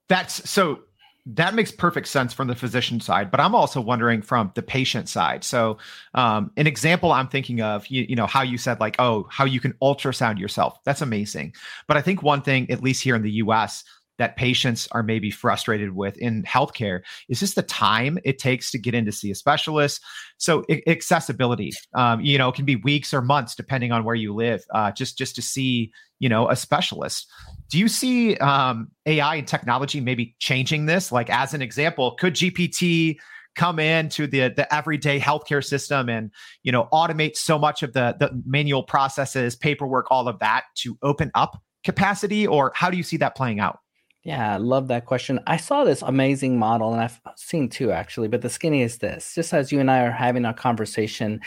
[0.08, 0.80] that's so
[1.24, 5.08] that makes perfect sense from the physician side but i'm also wondering from the patient
[5.08, 5.44] side.
[5.44, 5.78] So
[6.14, 9.44] um, an example i'm thinking of you, you know how you said like oh how
[9.44, 10.82] you can ultrasound yourself.
[10.84, 11.54] That's amazing.
[11.86, 13.84] But i think one thing at least here in the us
[14.18, 18.78] that patients are maybe frustrated with in healthcare is just the time it takes to
[18.78, 20.02] get in to see a specialist.
[20.36, 24.34] So I- accessibility, um, you know, can be weeks or months depending on where you
[24.34, 27.30] live, uh, just just to see you know a specialist.
[27.68, 31.10] Do you see um, AI and technology maybe changing this?
[31.10, 33.16] Like as an example, could GPT
[33.54, 36.30] come into the the everyday healthcare system and
[36.62, 40.96] you know automate so much of the the manual processes, paperwork, all of that to
[41.02, 43.78] open up capacity, or how do you see that playing out?
[44.24, 45.40] Yeah, I love that question.
[45.48, 49.34] I saw this amazing model, and I've seen two actually, but the skinny is this.
[49.34, 51.40] Just as you and I are having our conversation,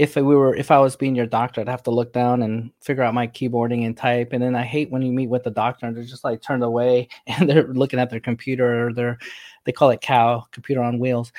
[0.00, 2.72] if we were if I was being your doctor, I'd have to look down and
[2.80, 4.32] figure out my keyboarding and type.
[4.32, 6.64] And then I hate when you meet with the doctor and they're just like turned
[6.64, 9.18] away and they're looking at their computer or their
[9.64, 11.32] they call it cow computer on wheels.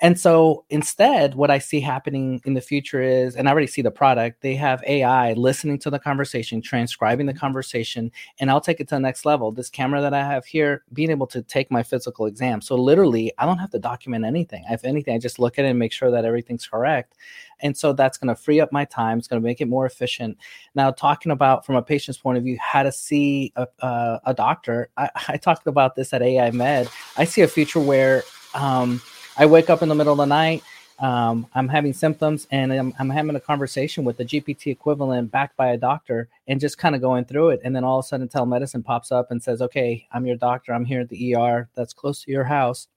[0.00, 3.82] And so instead what i see happening in the future is and i already see
[3.82, 7.40] the product they have ai listening to the conversation transcribing the mm-hmm.
[7.40, 9.52] conversation and i'll take it to the next level.
[9.52, 12.60] This camera that i have here being able to take my physical exam.
[12.62, 14.64] So literally i don't have to document anything.
[14.70, 17.14] If anything i just look at it and make sure that everything's correct
[17.60, 19.86] and so that's going to free up my time it's going to make it more
[19.86, 20.36] efficient
[20.74, 24.34] now talking about from a patient's point of view how to see a, a, a
[24.34, 28.22] doctor I, I talked about this at ai med i see a future where
[28.54, 29.02] um,
[29.36, 30.62] I wake up in the middle of the night.
[30.98, 35.54] Um, I'm having symptoms and I'm, I'm, having a conversation with the GPT equivalent backed
[35.54, 37.60] by a doctor and just kind of going through it.
[37.62, 40.72] And then all of a sudden, telemedicine pops up and says, Okay, I'm your doctor.
[40.72, 42.88] I'm here at the ER that's close to your house.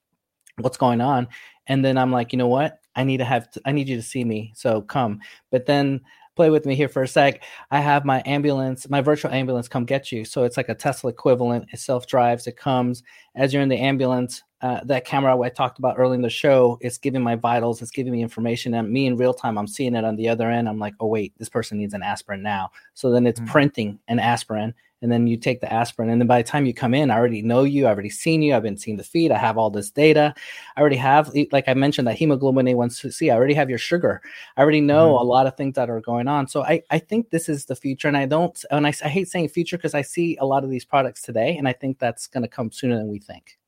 [0.56, 1.28] What's going on?
[1.66, 2.79] And then I'm like, You know what?
[2.96, 4.52] I need to have, to, I need you to see me.
[4.54, 5.20] So come.
[5.50, 6.00] But then
[6.36, 7.42] play with me here for a sec.
[7.70, 10.24] I have my ambulance, my virtual ambulance come get you.
[10.24, 11.68] So it's like a Tesla equivalent.
[11.72, 13.02] It self drives, it comes
[13.34, 14.42] as you're in the ambulance.
[14.62, 17.90] Uh, that camera I talked about early in the show, it's giving my vitals, it's
[17.90, 20.68] giving me information, and me in real time, I'm seeing it on the other end.
[20.68, 22.70] I'm like, oh wait, this person needs an aspirin now.
[22.94, 23.50] So then it's mm-hmm.
[23.50, 26.74] printing an aspirin, and then you take the aspirin and then by the time you
[26.74, 29.30] come in i already know you i've already seen you i've been seeing the feed
[29.30, 30.34] i have all this data
[30.76, 34.20] i already have like i mentioned that hemoglobin a1c i already have your sugar
[34.56, 35.22] i already know mm-hmm.
[35.22, 37.76] a lot of things that are going on so i, I think this is the
[37.76, 40.64] future and i don't and i, I hate saying future because i see a lot
[40.64, 43.58] of these products today and i think that's going to come sooner than we think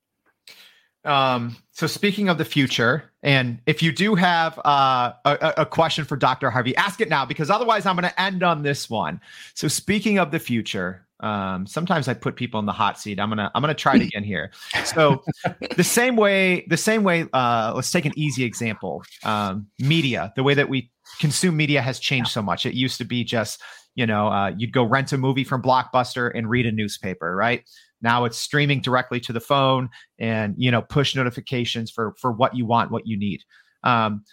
[1.05, 6.05] um, so speaking of the future, and if you do have uh, a, a question
[6.05, 6.51] for Dr.
[6.51, 9.21] Harvey, ask it now because otherwise I'm going to end on this one.
[9.55, 13.21] So speaking of the future, um, sometimes I put people in the hot seat.
[13.21, 14.51] I'm gonna I'm gonna try it again here.
[14.85, 15.23] So
[15.77, 17.27] the same way, the same way.
[17.33, 19.03] Uh, let's take an easy example.
[19.23, 22.67] Um, media, the way that we consume media has changed so much.
[22.67, 23.63] It used to be just
[23.95, 27.63] you know uh, you'd go rent a movie from Blockbuster and read a newspaper, right?
[28.03, 32.57] Now it's streaming directly to the phone and you know push notifications for for what
[32.57, 33.43] you want, what you need.
[33.85, 34.25] Um,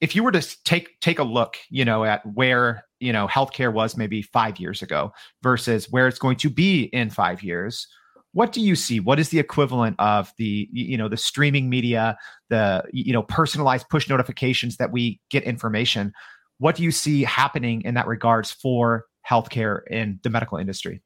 [0.00, 3.72] if you were to take take a look, you know, at where you know healthcare
[3.72, 7.86] was maybe five years ago versus where it's going to be in five years,
[8.32, 9.00] what do you see?
[9.00, 12.16] What is the equivalent of the you know the streaming media,
[12.50, 16.12] the you know personalized push notifications that we get information?
[16.58, 21.02] What do you see happening in that regards for healthcare in the medical industry?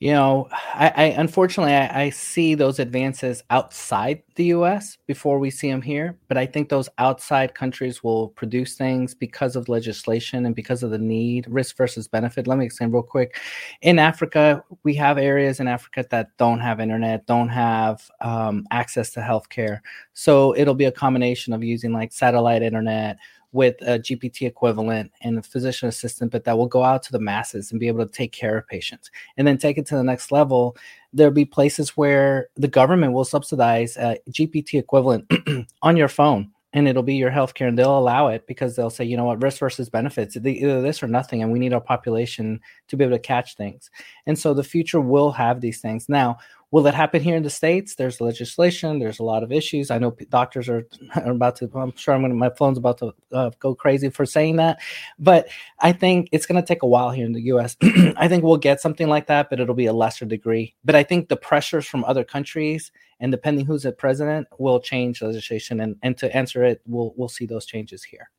[0.00, 4.98] You know, I, I unfortunately I, I, see those advances outside the U.S.
[5.06, 6.18] before we see them here.
[6.26, 10.90] But I think those outside countries will produce things because of legislation and because of
[10.90, 12.48] the need, risk versus benefit.
[12.48, 13.38] Let me explain real quick.
[13.82, 19.10] In Africa, we have areas in Africa that don't have internet, don't have um, access
[19.12, 19.78] to healthcare.
[20.12, 23.16] So it'll be a combination of using like satellite internet
[23.54, 27.20] with a GPT equivalent and a physician assistant, but that will go out to the
[27.20, 29.10] masses and be able to take care of patients.
[29.36, 30.76] And then take it to the next level.
[31.12, 35.30] There'll be places where the government will subsidize a GPT equivalent
[35.82, 39.04] on your phone and it'll be your healthcare and they'll allow it because they'll say
[39.04, 42.60] you know what risk versus benefits either this or nothing and we need our population
[42.88, 43.90] to be able to catch things
[44.26, 46.36] and so the future will have these things now
[46.74, 47.94] will it happen here in the states?
[47.94, 49.92] There's legislation there's a lot of issues.
[49.92, 53.14] I know doctors are, are about to i'm sure i'm gonna my phone's about to
[53.30, 54.80] uh, go crazy for saying that
[55.16, 55.46] but
[55.78, 57.76] i think it's going to take a while here in the us
[58.16, 60.74] i think we'll get something like that but it'll be a lesser degree.
[60.84, 65.22] But i think the pressures from other countries and depending who's the president will change
[65.22, 68.30] legislation and, and to answer it we'll we'll see those changes here.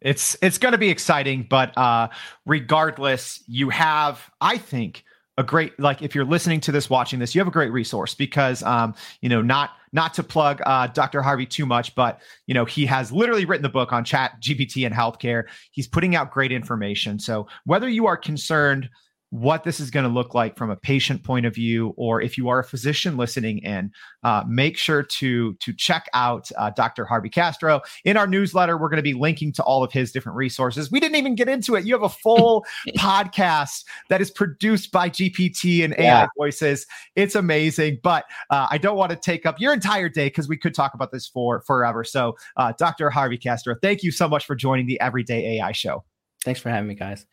[0.00, 2.08] It's it's going to be exciting but uh
[2.44, 5.04] regardless you have i think
[5.38, 8.14] a great like if you're listening to this watching this you have a great resource
[8.14, 12.54] because um you know not not to plug uh, dr harvey too much but you
[12.54, 15.44] know he has literally written the book on chat gpt and healthcare.
[15.70, 17.18] He's putting out great information.
[17.18, 18.88] So whether you are concerned
[19.30, 22.38] what this is going to look like from a patient point of view, or if
[22.38, 23.90] you are a physician listening in,
[24.22, 27.04] uh, make sure to to check out uh, Dr.
[27.04, 28.78] Harvey Castro in our newsletter.
[28.78, 30.90] We're going to be linking to all of his different resources.
[30.90, 31.84] We didn't even get into it.
[31.84, 32.64] You have a full
[32.96, 36.26] podcast that is produced by GPT and AI yeah.
[36.36, 36.86] voices.
[37.14, 40.56] It's amazing, but uh, I don't want to take up your entire day because we
[40.56, 42.02] could talk about this for forever.
[42.04, 43.10] So, uh, Dr.
[43.10, 46.04] Harvey Castro, thank you so much for joining the Everyday AI Show.
[46.44, 47.26] Thanks for having me, guys.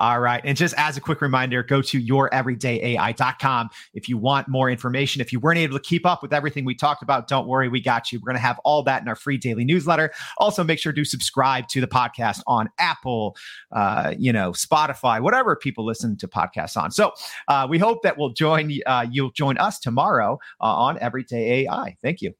[0.00, 0.40] All right.
[0.44, 5.20] And just as a quick reminder, go to youreverydayai.com if you want more information.
[5.20, 7.82] If you weren't able to keep up with everything we talked about, don't worry, we
[7.82, 8.18] got you.
[8.18, 10.10] We're going to have all that in our free daily newsletter.
[10.38, 13.36] Also, make sure to subscribe to the podcast on Apple,
[13.72, 16.90] uh, you know, Spotify, whatever people listen to podcasts on.
[16.90, 17.12] So
[17.48, 21.96] uh, we hope that we'll join, uh, you'll join us tomorrow uh, on Everyday AI.
[22.00, 22.39] Thank you.